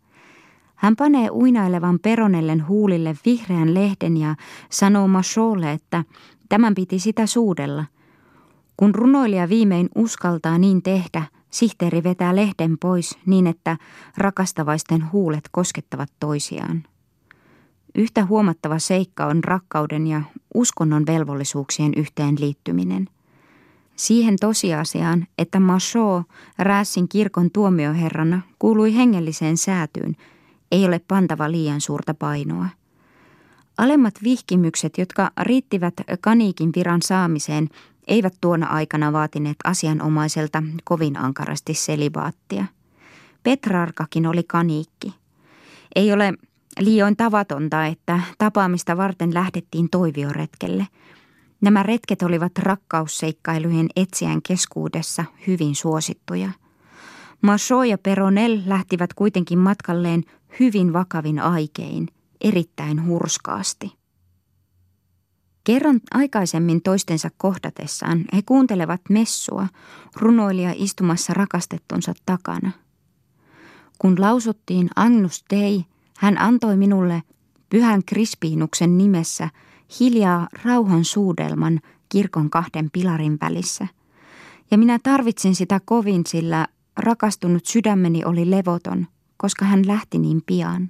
Hän 0.75 0.97
panee 0.97 1.30
uinailevan 1.30 1.99
peronellen 1.99 2.68
huulille 2.68 3.16
vihreän 3.25 3.75
lehden 3.75 4.16
ja 4.16 4.35
sanoo 4.71 5.09
Macholle, 5.09 5.73
että 5.73 6.04
tämän 6.49 6.75
piti 6.75 6.99
sitä 6.99 7.26
suudella– 7.26 7.85
kun 8.78 8.95
runoilija 8.95 9.49
viimein 9.49 9.88
uskaltaa 9.95 10.59
niin 10.59 10.83
tehdä, 10.83 11.23
sihteeri 11.50 12.02
vetää 12.02 12.37
lehden 12.37 12.78
pois 12.78 13.18
niin, 13.26 13.47
että 13.47 13.76
rakastavaisten 14.16 15.12
huulet 15.12 15.49
koskettavat 15.50 16.09
toisiaan. 16.21 16.83
Yhtä 17.95 18.25
huomattava 18.25 18.78
seikka 18.78 19.26
on 19.26 19.45
rakkauden 19.45 20.07
ja 20.07 20.23
uskonnon 20.54 21.07
velvollisuuksien 21.07 21.92
yhteenliittyminen. 21.97 23.09
Siihen 23.99 24.37
tosiasiaan, 24.40 25.26
että 25.38 25.61
Machot, 25.61 26.23
Räässin 26.59 27.09
kirkon 27.09 27.50
tuomioherrana, 27.50 28.40
kuului 28.59 28.95
hengelliseen 28.95 29.57
säätyyn, 29.57 30.17
ei 30.73 30.87
ole 30.87 31.00
pantava 31.09 31.50
liian 31.50 31.81
suurta 31.81 32.14
painoa. 32.14 32.67
Alemmat 33.78 34.14
vihkimykset, 34.23 34.99
jotka 34.99 35.31
riittivät 35.40 35.95
kaniikin 36.21 36.73
viran 36.76 37.02
saamiseen, 37.02 37.69
eivät 38.07 38.35
tuona 38.40 38.67
aikana 38.67 39.12
vaatineet 39.12 39.57
asianomaiselta 39.64 40.62
kovin 40.85 41.17
ankarasti 41.17 41.75
selibaattia. 41.75 42.64
Petrarkakin 43.43 44.26
oli 44.26 44.43
kaniikki. 44.43 45.14
Ei 45.97 46.12
ole 46.12 46.35
liioin 46.81 47.17
tavatonta, 47.17 47.87
että 47.87 48.21
tapaamista 48.38 48.97
varten 48.97 49.35
lähdettiin 49.35 49.90
toivioretkelle. 49.90 50.87
Nämä 51.61 51.83
retket 51.83 52.23
olivat 52.23 52.59
rakkausseikkailujen 52.59 53.87
etsijän 53.97 54.43
keskuudessa 54.43 55.25
hyvin 55.47 55.75
suosittuja. 55.75 56.50
Macho 57.43 57.83
ja 57.83 57.99
Peronel 57.99 58.62
lähtivät 58.67 59.15
kuitenkin 59.15 59.59
matkalleen 59.59 60.25
hyvin 60.61 60.93
vakavin 60.93 61.41
aikein, 61.41 62.09
erittäin 62.41 63.07
hurskaasti. 63.07 63.99
Kerran 65.65 66.00
aikaisemmin 66.11 66.83
toistensa 66.83 67.31
kohdatessaan 67.37 68.25
he 68.35 68.43
kuuntelevat 68.47 69.00
messua, 69.09 69.67
runoilija 70.17 70.75
istumassa 70.77 71.35
rakastettunsa 71.35 72.15
takana. 72.27 72.71
Kun 73.99 74.21
lausuttiin 74.21 74.88
Agnus 74.97 75.45
Dei, 75.50 75.85
hän 76.19 76.41
antoi 76.41 76.77
minulle 76.77 77.23
pyhän 77.69 78.05
Krispiinuksen 78.07 78.99
nimessä 78.99 79.51
hiljaa 80.01 80.49
rauhan 80.65 81.05
suudelman 81.05 81.81
kirkon 82.09 82.51
kahden 82.51 82.91
pilarin 82.93 83.39
välissä. 83.41 83.87
Ja 84.71 84.79
minä 84.79 84.99
tarvitsin 85.03 85.55
sitä 85.55 85.81
kovin, 85.85 86.23
sillä 86.27 86.67
rakastunut 86.97 87.67
sydämeni 87.67 88.25
oli 88.25 88.51
levoton, 88.51 89.07
koska 89.37 89.65
hän 89.65 89.87
lähti 89.87 90.19
niin 90.19 90.43
pian. 90.47 90.89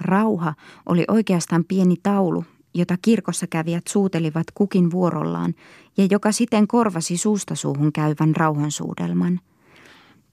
Rauha 0.00 0.54
oli 0.86 1.04
oikeastaan 1.08 1.64
pieni 1.64 1.96
taulu, 2.02 2.44
jota 2.74 2.96
kirkossa 3.02 3.46
kävijät 3.46 3.86
suutelivat 3.88 4.46
kukin 4.54 4.90
vuorollaan 4.90 5.54
ja 5.96 6.06
joka 6.10 6.32
siten 6.32 6.68
korvasi 6.68 7.16
suusta 7.16 7.54
suuhun 7.54 7.92
käyvän 7.92 8.36
rauhansuudelman. 8.36 9.40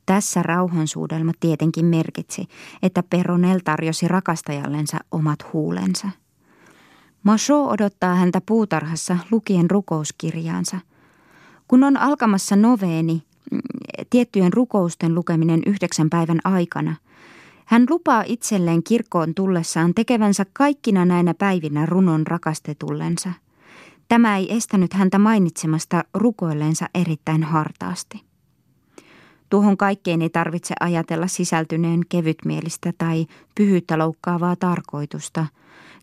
Tässä 0.05 0.43
rauhansuudelma 0.43 1.31
tietenkin 1.39 1.85
merkitsi, 1.85 2.47
että 2.81 3.03
Peronel 3.03 3.59
tarjosi 3.63 4.07
rakastajallensa 4.07 4.97
omat 5.11 5.53
huulensa. 5.53 6.09
Macho 7.23 7.65
odottaa 7.65 8.15
häntä 8.15 8.41
puutarhassa 8.45 9.17
lukien 9.31 9.71
rukouskirjaansa. 9.71 10.77
Kun 11.67 11.83
on 11.83 11.97
alkamassa 11.97 12.55
noveeni, 12.55 13.23
mm, 13.51 13.59
tiettyjen 14.09 14.53
rukousten 14.53 15.15
lukeminen 15.15 15.61
yhdeksän 15.65 16.09
päivän 16.09 16.39
aikana, 16.43 16.95
hän 17.65 17.85
lupaa 17.89 18.23
itselleen 18.25 18.83
kirkkoon 18.83 19.33
tullessaan 19.35 19.93
tekevänsä 19.93 20.45
kaikkina 20.53 21.05
näinä 21.05 21.33
päivinä 21.33 21.85
runon 21.85 22.27
rakastetullensa. 22.27 23.29
Tämä 24.07 24.37
ei 24.37 24.55
estänyt 24.55 24.93
häntä 24.93 25.19
mainitsemasta 25.19 26.03
rukoilleensa 26.13 26.85
erittäin 26.95 27.43
hartaasti. 27.43 28.24
Tuohon 29.49 29.77
kaikkeen 29.77 30.21
ei 30.21 30.29
tarvitse 30.29 30.75
ajatella 30.79 31.27
sisältyneen 31.27 32.01
kevytmielistä 32.09 32.93
tai 32.97 33.25
pyhyyttä 33.55 33.97
loukkaavaa 33.97 34.55
tarkoitusta. 34.55 35.45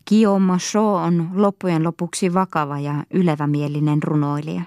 Guillaume 0.09 0.59
Shaw 0.59 0.85
on 0.85 1.29
loppujen 1.33 1.83
lopuksi 1.83 2.33
vakava 2.33 2.79
ja 2.79 3.03
ylevämielinen 3.11 4.03
runoilija. 4.03 4.61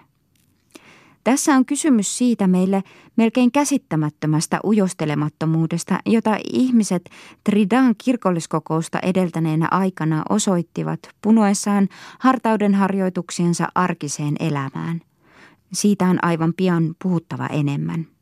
Tässä 1.24 1.56
on 1.56 1.64
kysymys 1.64 2.18
siitä 2.18 2.46
meille 2.46 2.82
melkein 3.16 3.52
käsittämättömästä 3.52 4.60
ujostelemattomuudesta, 4.64 5.98
jota 6.06 6.36
ihmiset 6.52 7.10
Tridan 7.44 7.94
kirkolliskokousta 8.04 8.98
edeltäneenä 9.02 9.68
aikana 9.70 10.22
osoittivat 10.28 11.00
punoessaan 11.22 11.88
hartauden 12.18 12.74
harjoituksiensa 12.74 13.68
arkiseen 13.74 14.36
elämään. 14.40 15.00
Siitä 15.72 16.04
on 16.04 16.18
aivan 16.22 16.54
pian 16.56 16.94
puhuttava 17.02 17.46
enemmän. 17.46 18.15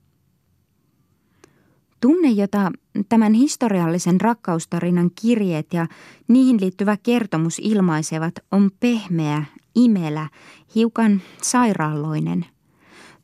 Tunne, 2.04 2.30
jota 2.30 2.73
tämän 3.08 3.32
historiallisen 3.32 4.20
rakkaustarinan 4.20 5.11
kirjeet 5.20 5.73
ja 5.73 5.87
niihin 6.28 6.61
liittyvä 6.61 6.96
kertomus 7.02 7.58
ilmaisevat, 7.58 8.34
on 8.52 8.70
pehmeä, 8.80 9.44
imelä, 9.75 10.28
hiukan 10.75 11.23
sairaalloinen. 11.42 12.46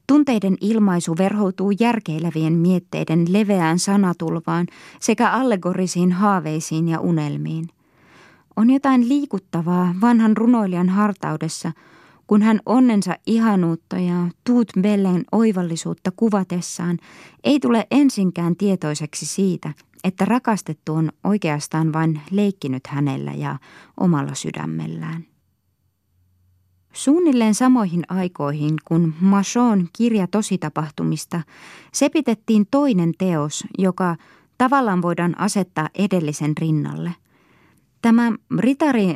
Tunteiden 0.06 0.56
ilmaisu 0.60 1.14
verhoutuu 1.18 1.72
järkeilevien 1.80 2.52
mietteiden 2.52 3.32
leveään 3.32 3.78
sanatulvaan 3.78 4.66
sekä 5.00 5.30
allegorisiin 5.30 6.12
haaveisiin 6.12 6.88
ja 6.88 7.00
unelmiin. 7.00 7.68
On 8.56 8.70
jotain 8.70 9.08
liikuttavaa 9.08 9.94
vanhan 10.00 10.36
runoilijan 10.36 10.88
hartaudessa– 10.88 11.72
kun 12.30 12.42
hän 12.42 12.60
onnensa 12.66 13.14
ihanuutta 13.26 13.98
ja 13.98 14.28
tuut 14.46 14.68
bellen 14.80 15.24
oivallisuutta 15.32 16.10
kuvatessaan, 16.16 16.98
ei 17.44 17.60
tule 17.60 17.86
ensinkään 17.90 18.56
tietoiseksi 18.56 19.26
siitä, 19.26 19.72
että 20.04 20.24
rakastettu 20.24 20.94
on 20.94 21.12
oikeastaan 21.24 21.92
vain 21.92 22.20
leikkinyt 22.30 22.86
hänellä 22.86 23.32
ja 23.32 23.58
omalla 24.00 24.34
sydämellään. 24.34 25.24
Suunnilleen 26.92 27.54
samoihin 27.54 28.02
aikoihin, 28.08 28.74
kun 28.84 29.14
Machon 29.20 29.88
kirja 29.92 30.26
tositapahtumista, 30.26 31.40
sepitettiin 31.92 32.66
toinen 32.70 33.12
teos, 33.18 33.64
joka 33.78 34.16
tavallaan 34.58 35.02
voidaan 35.02 35.40
asettaa 35.40 35.88
edellisen 35.94 36.52
rinnalle– 36.58 37.14
Tämä 38.02 38.32
Ritari 38.58 39.14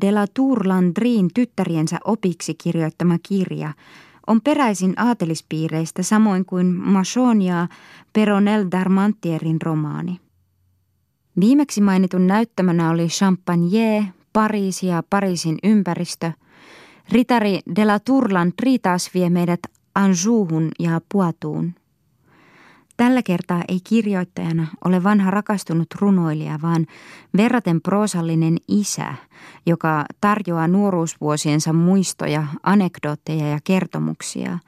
de 0.00 0.12
la 0.12 0.26
Tour 0.34 0.68
Landrin 0.68 1.28
tyttäriensä 1.34 1.98
opiksi 2.04 2.54
kirjoittama 2.54 3.18
kirja 3.22 3.72
on 4.26 4.40
peräisin 4.40 4.94
aatelispiireistä 4.96 6.02
samoin 6.02 6.44
kuin 6.44 6.66
Machon 6.66 7.42
ja 7.42 7.68
Peronel 8.12 8.64
d'Armantierin 8.64 9.56
romaani. 9.62 10.20
Viimeksi 11.40 11.80
mainitun 11.80 12.26
näyttämänä 12.26 12.90
oli 12.90 13.06
Champagne, 13.06 14.12
Pariisi 14.32 14.86
ja 14.86 15.02
Pariisin 15.10 15.58
ympäristö. 15.62 16.32
Ritari 17.12 17.60
de 17.76 17.84
la 17.84 17.98
Tour 18.00 18.32
Landri 18.32 18.78
taas 18.78 19.10
vie 19.14 19.30
meidät 19.30 19.60
Anjouhun 19.94 20.68
ja 20.78 21.00
Puatuun. 21.12 21.74
Tällä 22.96 23.22
kertaa 23.22 23.62
ei 23.68 23.80
kirjoittajana 23.84 24.66
ole 24.84 25.02
vanha 25.02 25.30
rakastunut 25.30 25.88
runoilija, 26.00 26.58
vaan 26.62 26.86
verraten 27.36 27.80
proosallinen 27.80 28.58
isä, 28.68 29.14
joka 29.66 30.04
tarjoaa 30.20 30.68
nuoruusvuosiensa 30.68 31.72
muistoja, 31.72 32.46
anekdootteja 32.62 33.48
ja 33.48 33.58
kertomuksia. 33.64 34.58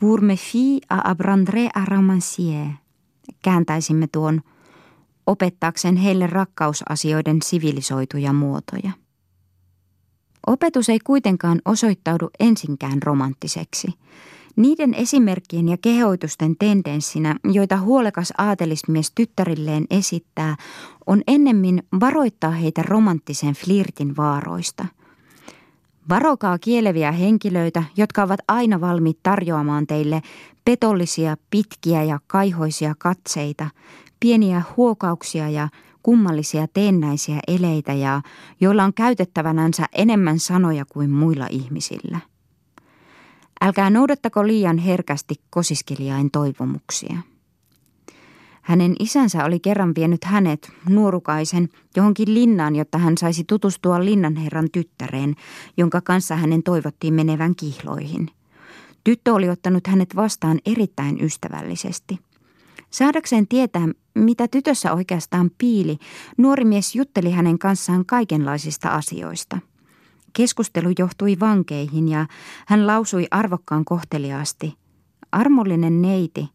Pour 0.00 0.20
me 0.20 0.36
fille 0.36 0.80
à 0.94 1.10
apprendre 1.10 1.68
à 1.74 1.84
romancier. 1.84 2.66
Kääntäisimme 3.42 4.06
tuon 4.12 4.40
opettaakseen 5.26 5.96
heille 5.96 6.26
rakkausasioiden 6.26 7.42
sivilisoituja 7.42 8.32
muotoja. 8.32 8.90
Opetus 10.46 10.88
ei 10.88 10.98
kuitenkaan 10.98 11.60
osoittaudu 11.64 12.30
ensinkään 12.40 13.02
romanttiseksi– 13.02 13.88
niiden 14.58 14.94
esimerkkien 14.94 15.68
ja 15.68 15.76
kehoitusten 15.76 16.56
tendenssinä, 16.58 17.36
joita 17.44 17.76
huolekas 17.76 18.32
aatelismies 18.38 19.12
tyttärilleen 19.14 19.84
esittää, 19.90 20.56
on 21.06 21.22
ennemmin 21.26 21.82
varoittaa 22.00 22.50
heitä 22.50 22.82
romanttisen 22.82 23.54
flirtin 23.54 24.16
vaaroista. 24.16 24.84
Varokaa 26.08 26.58
kieleviä 26.58 27.12
henkilöitä, 27.12 27.82
jotka 27.96 28.22
ovat 28.22 28.40
aina 28.48 28.80
valmiit 28.80 29.18
tarjoamaan 29.22 29.86
teille 29.86 30.22
petollisia, 30.64 31.36
pitkiä 31.50 32.02
ja 32.02 32.18
kaihoisia 32.26 32.94
katseita, 32.98 33.70
pieniä 34.20 34.62
huokauksia 34.76 35.48
ja 35.48 35.68
kummallisia 36.02 36.66
teennäisiä 36.74 37.40
eleitä 37.48 37.92
ja 37.92 38.22
joilla 38.60 38.84
on 38.84 38.94
käytettävänänsä 38.94 39.86
enemmän 39.92 40.38
sanoja 40.38 40.84
kuin 40.84 41.10
muilla 41.10 41.46
ihmisillä. 41.50 42.18
Älkää 43.60 43.90
noudattako 43.90 44.46
liian 44.46 44.78
herkästi 44.78 45.34
kosiskelijain 45.50 46.30
toivomuksia. 46.30 47.16
Hänen 48.62 48.94
isänsä 48.98 49.44
oli 49.44 49.60
kerran 49.60 49.94
vienyt 49.96 50.24
hänet, 50.24 50.72
nuorukaisen, 50.88 51.68
johonkin 51.96 52.34
linnaan, 52.34 52.76
jotta 52.76 52.98
hän 52.98 53.18
saisi 53.18 53.44
tutustua 53.44 54.04
linnanherran 54.04 54.68
tyttäreen, 54.72 55.34
jonka 55.76 56.00
kanssa 56.00 56.36
hänen 56.36 56.62
toivottiin 56.62 57.14
menevän 57.14 57.54
kihloihin. 57.54 58.30
Tyttö 59.04 59.34
oli 59.34 59.48
ottanut 59.48 59.86
hänet 59.86 60.16
vastaan 60.16 60.58
erittäin 60.66 61.24
ystävällisesti. 61.24 62.18
Saadakseen 62.90 63.48
tietää, 63.48 63.88
mitä 64.14 64.48
tytössä 64.48 64.92
oikeastaan 64.92 65.50
piili, 65.58 65.98
nuori 66.36 66.64
mies 66.64 66.94
jutteli 66.94 67.30
hänen 67.30 67.58
kanssaan 67.58 68.06
kaikenlaisista 68.06 68.88
asioista– 68.88 69.58
Keskustelu 70.32 70.92
johtui 70.98 71.36
vankeihin 71.40 72.08
ja 72.08 72.26
hän 72.66 72.86
lausui 72.86 73.26
arvokkaan 73.30 73.84
kohteliaasti. 73.84 74.74
Armollinen 75.32 76.02
neiti, 76.02 76.48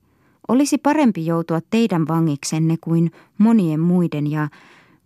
olisi 0.47 0.77
parempi 0.77 1.25
joutua 1.25 1.59
teidän 1.69 2.07
vangiksenne 2.07 2.77
kuin 2.81 3.11
monien 3.37 3.79
muiden 3.79 4.31
ja 4.31 4.49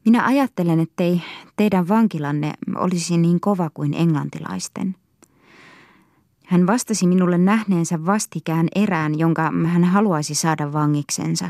minä 0.06 0.26
ajattelen, 0.26 0.80
ettei 0.80 1.22
teidän 1.56 1.88
vankilanne 1.88 2.54
olisi 2.76 3.18
niin 3.18 3.40
kova 3.40 3.70
kuin 3.74 3.94
englantilaisten. 3.94 4.96
Hän 6.46 6.68
vastasi 6.68 7.08
minulle 7.08 7.38
nähneensä 7.38 8.06
vastikään 8.06 8.68
erään, 8.76 9.20
jonka 9.20 9.52
hän 9.66 9.84
haluaisi 9.84 10.36
saada 10.36 10.74
vangiksensa. 10.74 11.50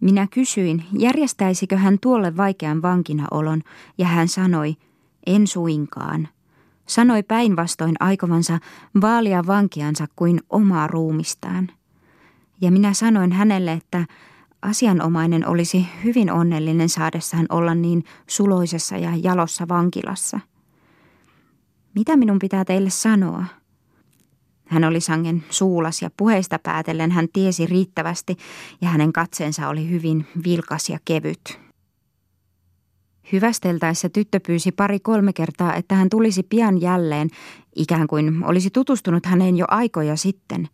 Minä 0.00 0.26
kysyin, 0.30 0.84
järjestäisikö 0.98 1.76
hän 1.76 1.98
tuolle 2.00 2.36
vaikean 2.36 2.82
vankinaolon, 2.82 3.62
ja 3.98 4.06
hän 4.06 4.28
sanoi, 4.28 4.76
en 5.26 5.46
suinkaan. 5.46 6.28
Sanoi 6.86 7.22
päinvastoin 7.22 7.94
aikovansa 8.00 8.58
vaalia 9.00 9.46
vankiansa 9.46 10.06
kuin 10.16 10.40
omaa 10.50 10.86
ruumistaan. 10.86 11.70
Ja 12.60 12.70
minä 12.70 12.92
sanoin 12.92 13.32
hänelle, 13.32 13.72
että 13.72 14.06
asianomainen 14.62 15.48
olisi 15.48 15.86
hyvin 16.04 16.32
onnellinen 16.32 16.88
saadessaan 16.88 17.46
olla 17.48 17.74
niin 17.74 18.04
suloisessa 18.26 18.96
ja 18.96 19.10
jalossa 19.22 19.68
vankilassa. 19.68 20.40
Mitä 21.94 22.16
minun 22.16 22.38
pitää 22.38 22.64
teille 22.64 22.90
sanoa? 22.90 23.44
Hän 24.66 24.84
oli 24.84 25.00
sangen 25.00 25.44
suulas 25.50 26.02
ja 26.02 26.10
puheista 26.16 26.58
päätellen 26.58 27.10
hän 27.10 27.28
tiesi 27.32 27.66
riittävästi 27.66 28.36
ja 28.80 28.88
hänen 28.88 29.12
katseensa 29.12 29.68
oli 29.68 29.90
hyvin 29.90 30.26
vilkas 30.44 30.88
ja 30.88 30.98
kevyt. 31.04 31.63
Hyvästeltäessä 33.32 34.08
tyttö 34.08 34.40
pyysi 34.46 34.72
pari-kolme 34.72 35.32
kertaa, 35.32 35.74
että 35.74 35.94
hän 35.94 36.10
tulisi 36.10 36.42
pian 36.42 36.80
jälleen, 36.80 37.28
ikään 37.76 38.06
kuin 38.06 38.44
olisi 38.44 38.70
tutustunut 38.70 39.26
häneen 39.26 39.56
jo 39.56 39.64
aikoja 39.68 40.16
sitten. 40.16 40.68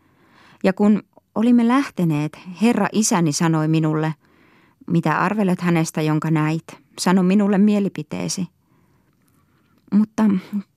Ja 0.65 0.73
kun 0.73 1.03
olimme 1.35 1.69
lähteneet, 1.69 2.39
herra 2.63 2.87
isäni 2.93 3.33
sanoi 3.33 3.69
minulle, 3.69 4.15
mitä 4.87 5.19
arvelet 5.19 5.61
hänestä, 5.61 6.03
jonka 6.03 6.31
näit, 6.31 6.65
sano 6.99 7.23
minulle 7.23 7.59
mielipiteesi. 7.59 8.47
Mutta 9.93 10.25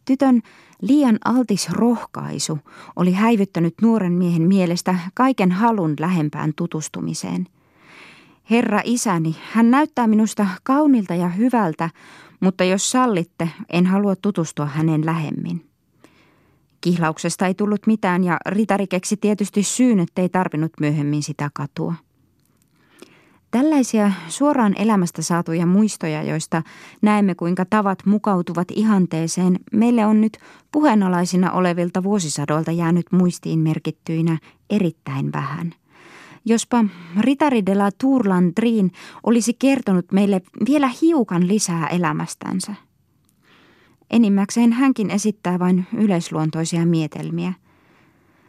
tytön 0.05 0.41
liian 0.81 1.17
altis 1.25 1.69
rohkaisu 1.69 2.59
oli 2.95 3.11
häivyttänyt 3.11 3.73
nuoren 3.81 4.13
miehen 4.13 4.47
mielestä 4.47 4.95
kaiken 5.13 5.51
halun 5.51 5.93
lähempään 5.99 6.53
tutustumiseen– 6.55 7.47
Herra 8.53 8.81
isäni, 8.83 9.35
hän 9.51 9.71
näyttää 9.71 10.07
minusta 10.07 10.47
kaunilta 10.63 11.15
ja 11.15 11.29
hyvältä, 11.29 11.89
mutta 12.39 12.63
jos 12.63 12.91
sallitte, 12.91 13.49
en 13.69 13.85
halua 13.85 14.15
tutustua 14.15 14.65
hänen 14.65 15.05
lähemmin. 15.05 15.65
Kihlauksesta 16.81 17.47
ei 17.47 17.53
tullut 17.53 17.87
mitään 17.87 18.23
ja 18.23 18.37
Ritari 18.45 18.87
keksi 18.87 19.17
tietysti 19.17 19.63
syyn, 19.63 19.99
ettei 19.99 20.29
tarvinnut 20.29 20.71
myöhemmin 20.79 21.23
sitä 21.23 21.49
katua. 21.53 21.93
Tällaisia 23.51 24.11
suoraan 24.27 24.73
elämästä 24.77 25.21
saatuja 25.21 25.65
muistoja, 25.65 26.23
joista 26.23 26.61
näemme 27.01 27.35
kuinka 27.35 27.65
tavat 27.69 28.05
mukautuvat 28.05 28.67
ihanteeseen, 28.71 29.59
meille 29.71 30.05
on 30.05 30.21
nyt 30.21 30.37
puheenalaisina 30.71 31.51
olevilta 31.51 32.03
vuosisadoilta 32.03 32.71
jäänyt 32.71 33.05
muistiin 33.11 33.59
merkittyinä 33.59 34.37
erittäin 34.69 35.31
vähän. 35.31 35.73
Jospa 36.45 36.85
Ritari 37.19 37.65
de 37.65 37.75
la 37.75 37.91
Tourlandrin 37.91 38.91
olisi 39.23 39.53
kertonut 39.53 40.11
meille 40.11 40.41
vielä 40.65 40.89
hiukan 41.01 41.47
lisää 41.47 41.87
elämästänsä. 41.87 42.75
Enimmäkseen 44.11 44.73
hänkin 44.73 45.09
esittää 45.11 45.59
vain 45.59 45.87
yleisluontoisia 45.97 46.85
mietelmiä. 46.85 47.53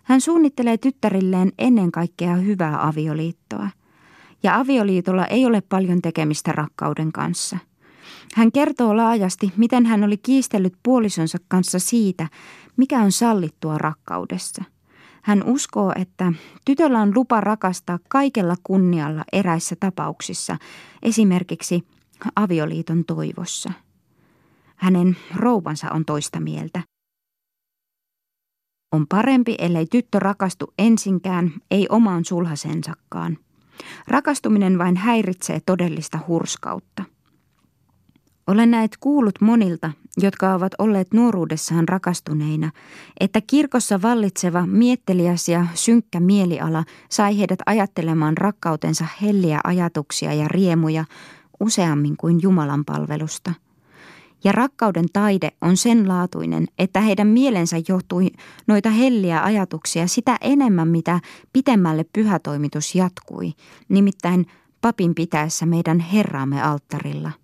Hän 0.03 0.21
suunnittelee 0.21 0.79
tyttärilleen 0.79 1.53
ennen 1.59 1.93
kaikkea 1.93 2.35
hyvää 2.35 2.87
avioliittoa– 2.89 3.69
ja 4.45 4.59
avioliitolla 4.59 5.27
ei 5.27 5.47
ole 5.47 5.61
paljon 5.61 6.03
tekemistä 6.03 6.53
rakkauden 6.53 7.13
kanssa. 7.13 7.59
Hän 8.35 8.53
kertoo 8.53 8.97
laajasti, 8.97 9.53
miten 9.57 9.87
hän 9.87 10.05
oli 10.05 10.17
kiistellyt 10.17 10.75
puolisonsa 10.83 11.39
kanssa 11.49 11.79
siitä, 11.79 12.29
mikä 12.77 13.01
on 13.01 13.13
sallittua 13.13 13.79
rakkaudessa. 13.79 14.65
Hän 15.25 15.45
uskoo, 15.45 15.93
että 15.97 16.33
tytöllä 16.65 17.01
on 17.01 17.15
lupa 17.15 17.41
rakastaa 17.41 17.99
kaikella 18.09 18.55
kunnialla 18.63 19.25
eräissä 19.33 19.77
tapauksissa, 19.81 20.57
esimerkiksi 21.03 21.89
avioliiton 22.37 23.05
toivossa. 23.05 23.73
Hänen 24.77 25.17
rouvansa 25.37 25.91
on 25.91 26.05
toista 26.05 26.41
mieltä. 26.41 26.83
On 28.93 29.07
parempi, 29.07 29.55
ellei 29.59 29.87
tyttö 29.87 30.19
rakastu 30.19 30.75
ensinkään, 30.79 31.53
ei 31.71 31.87
omaan 31.89 32.25
sulhasensakaan. 32.25 33.39
Rakastuminen 34.09 34.79
vain 34.79 34.97
häiritsee 34.97 35.61
todellista 35.67 36.19
hurskautta. 36.29 37.05
Olen 38.47 38.71
näet 38.71 38.97
kuullut 39.01 39.41
monilta, 39.41 39.91
jotka 40.17 40.55
ovat 40.55 40.73
olleet 40.79 41.15
nuoruudessaan 41.15 41.89
rakastuneina, 41.89 42.71
että 43.21 43.41
kirkossa 43.47 44.03
vallitseva 44.03 44.67
mietteliäs 44.67 45.49
ja 45.49 45.67
synkkä 45.75 46.21
mieliala 46.21 46.85
sai 47.11 47.39
heidät 47.39 47.59
ajattelemaan 47.67 48.37
rakkautensa 48.37 49.07
helliä 49.23 49.61
ajatuksia 49.65 50.35
ja 50.35 50.49
riemuja 50.49 51.05
useammin 51.61 52.17
kuin 52.17 52.43
Jumalan 52.43 52.85
palvelusta– 52.85 53.53
ja 54.45 54.53
rakkauden 54.53 55.05
taide 55.13 55.51
on 55.61 55.77
sen 55.77 56.09
laatuinen, 56.09 56.67
että 56.79 57.01
heidän 57.01 57.27
mielensä 57.27 57.77
johtui 57.89 58.31
noita 58.67 58.91
helliä 58.91 59.45
ajatuksia 59.45 60.07
sitä 60.07 60.37
enemmän, 60.41 60.89
mitä 60.89 61.21
pitemmälle 61.53 62.05
pyhätoimitus 62.13 62.95
jatkui, 62.95 63.53
nimittäin 63.89 64.47
papin 64.81 65.15
pitäessä 65.15 65.67
meidän 65.67 66.01
Herraamme 66.01 66.63
alttarilla. 66.63 67.44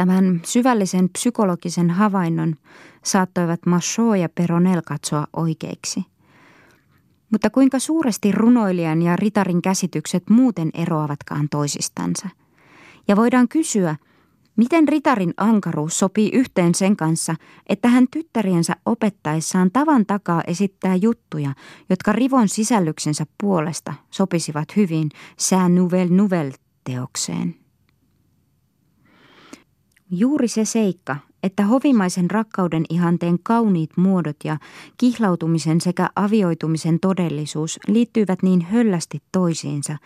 Tämän 0.00 0.40
syvällisen 0.44 1.08
psykologisen 1.08 1.90
havainnon 1.90 2.56
saattoivat 3.04 3.66
Machot 3.66 4.16
ja 4.16 4.28
Peronel 4.28 4.82
katsoa 4.86 5.26
oikeiksi. 5.36 6.04
Mutta 7.30 7.50
kuinka 7.50 7.78
suuresti 7.78 8.32
runoilijan 8.32 9.02
ja 9.02 9.16
ritarin 9.16 9.62
käsitykset 9.62 10.30
muuten 10.30 10.70
eroavatkaan 10.74 11.48
toisistansa? 11.48 12.28
Ja 13.08 13.16
voidaan 13.16 13.48
kysyä– 13.48 13.96
Miten 14.56 14.88
ritarin 14.88 15.34
ankaruus 15.36 15.98
sopii 15.98 16.30
yhteen 16.32 16.74
sen 16.74 16.96
kanssa, 16.96 17.34
että 17.68 17.88
hän 17.88 18.06
tyttäriensä 18.10 18.76
opettaessaan 18.86 19.70
tavan 19.70 20.06
takaa 20.06 20.42
esittää 20.46 20.96
juttuja, 20.96 21.52
jotka 21.90 22.12
rivon 22.12 22.48
sisällyksensä 22.48 23.26
puolesta 23.40 23.94
sopisivat 24.10 24.76
hyvin 24.76 25.08
sään 25.38 25.74
nouvelle 25.74 26.14
nouvelle 26.14 26.54
teokseen? 26.84 27.59
Juuri 30.12 30.48
se 30.48 30.64
seikka, 30.64 31.16
että 31.42 31.64
hovimaisen 31.64 32.30
rakkauden 32.30 32.84
ihanteen 32.88 33.38
kauniit 33.42 33.90
muodot 33.96 34.36
ja 34.44 34.56
kihlautumisen 34.98 35.80
sekä 35.80 36.10
avioitumisen 36.16 37.00
todellisuus 37.00 37.78
liittyivät 37.86 38.42
niin 38.42 38.60
höllästi 38.60 39.22
toisiinsa, 39.32 39.96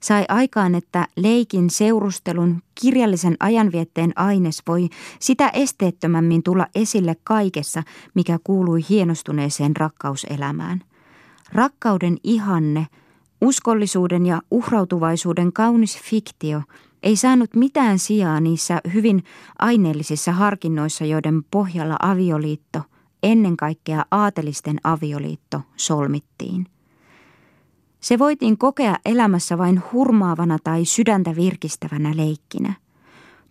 sai 0.00 0.24
aikaan, 0.28 0.74
että 0.74 1.08
leikin, 1.16 1.70
seurustelun, 1.70 2.62
kirjallisen 2.80 3.36
ajanvietteen 3.40 4.12
aines 4.16 4.62
voi 4.66 4.88
sitä 5.20 5.48
esteettömämmin 5.48 6.42
tulla 6.42 6.66
esille 6.74 7.16
kaikessa, 7.24 7.82
mikä 8.14 8.38
kuului 8.44 8.80
hienostuneeseen 8.88 9.76
rakkauselämään. 9.76 10.80
Rakkauden 11.52 12.16
ihanne, 12.24 12.86
uskollisuuden 13.40 14.26
ja 14.26 14.42
uhrautuvaisuuden 14.50 15.52
kaunis 15.52 15.98
fiktio– 15.98 16.62
ei 17.04 17.16
saanut 17.16 17.54
mitään 17.54 17.98
sijaa 17.98 18.40
niissä 18.40 18.80
hyvin 18.94 19.24
aineellisissa 19.58 20.32
harkinnoissa, 20.32 21.04
joiden 21.04 21.44
pohjalla 21.50 21.96
avioliitto, 22.02 22.82
ennen 23.22 23.56
kaikkea 23.56 24.04
aatelisten 24.10 24.76
avioliitto, 24.84 25.60
solmittiin. 25.76 26.66
Se 28.00 28.18
voitiin 28.18 28.58
kokea 28.58 28.96
elämässä 29.04 29.58
vain 29.58 29.82
hurmaavana 29.92 30.58
tai 30.64 30.84
sydäntä 30.84 31.36
virkistävänä 31.36 32.16
leikkinä. 32.16 32.74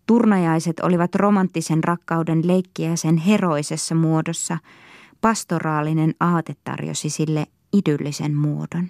Turnajaiset 0.06 0.80
olivat 0.80 1.16
romanttisen 1.16 1.84
rakkauden 1.84 2.48
leikkiä 2.48 2.96
sen 2.96 3.18
heroisessa 3.18 3.96
muodossa. 3.96 4.58
Pastoraalinen 5.22 6.14
aate 6.20 6.56
tarjosi 6.64 7.10
sille 7.10 7.46
idyllisen 7.74 8.36
muodon. 8.36 8.90